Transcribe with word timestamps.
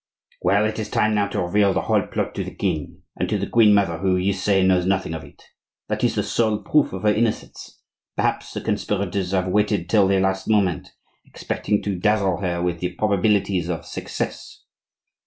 "Well, 0.41 0.65
it 0.65 0.79
is 0.79 0.89
time 0.89 1.13
now 1.13 1.27
to 1.27 1.43
reveal 1.43 1.75
the 1.75 1.81
whole 1.81 2.01
plot 2.07 2.33
to 2.33 2.43
the 2.43 2.55
king, 2.55 3.03
and 3.17 3.29
to 3.29 3.37
the 3.37 3.45
queen 3.45 3.71
mother, 3.75 3.99
who, 3.99 4.17
you 4.17 4.33
say, 4.33 4.63
knows 4.65 4.83
nothing 4.83 5.13
of 5.13 5.23
it,—that 5.23 6.03
is 6.03 6.15
the 6.15 6.23
sole 6.23 6.57
proof 6.63 6.91
of 6.91 7.03
her 7.03 7.13
innocence; 7.13 7.79
perhaps 8.15 8.51
the 8.53 8.61
conspirators 8.61 9.29
have 9.29 9.47
waited 9.49 9.91
till 9.91 10.07
the 10.07 10.19
last 10.19 10.49
moment, 10.49 10.89
expecting 11.23 11.83
to 11.83 11.99
dazzle 11.99 12.37
her 12.37 12.63
with 12.63 12.79
the 12.79 12.93
probabilities 12.93 13.69
of 13.69 13.85
success. 13.85 14.63